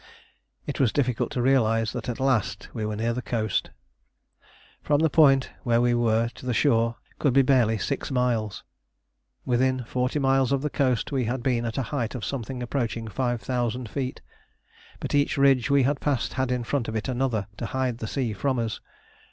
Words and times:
It 0.65 0.79
was 0.79 0.91
difficult 0.91 1.31
to 1.33 1.43
realise 1.43 1.91
that 1.91 2.09
at 2.09 2.19
last 2.19 2.69
we 2.73 2.87
were 2.87 2.95
near 2.95 3.13
the 3.13 3.21
coast. 3.21 3.69
From 4.81 5.01
the 5.01 5.11
point 5.11 5.51
where 5.61 5.79
we 5.79 5.93
were 5.93 6.29
to 6.29 6.47
the 6.47 6.55
shore 6.55 6.95
could 7.19 7.33
be 7.33 7.43
barely 7.43 7.77
six 7.77 8.09
miles. 8.09 8.63
Within 9.45 9.83
forty 9.83 10.17
miles 10.17 10.51
of 10.51 10.63
the 10.63 10.71
coast 10.71 11.11
we 11.11 11.25
had 11.25 11.43
been 11.43 11.65
at 11.65 11.77
a 11.77 11.83
height 11.93 12.15
of 12.15 12.25
something 12.25 12.63
approaching 12.63 13.07
5000 13.09 13.87
feet, 13.87 14.21
but 14.99 15.13
each 15.13 15.37
ridge 15.37 15.69
we 15.69 15.83
had 15.83 15.99
passed 16.01 16.33
had 16.33 16.51
in 16.51 16.63
front 16.63 16.87
of 16.87 16.95
it 16.95 17.07
another 17.07 17.45
to 17.57 17.67
hide 17.67 17.99
the 17.99 18.07
sea 18.07 18.33
from 18.33 18.57
us. 18.57 18.79